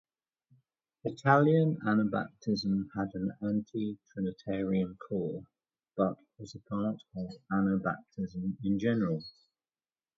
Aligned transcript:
Italian 1.03 1.77
Anabaptism 1.85 2.87
had 2.97 3.09
an 3.13 3.33
anti-trinitarian 3.39 4.97
core 5.07 5.43
but 5.95 6.17
was 6.39 6.55
a 6.55 6.59
part 6.61 6.95
of 7.15 7.31
Anabaptism 7.51 8.57
in 8.63 8.79
general. 8.79 9.21